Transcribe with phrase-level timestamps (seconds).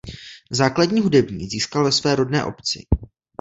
[0.51, 2.85] Základní hudební získal ve své rodné obci.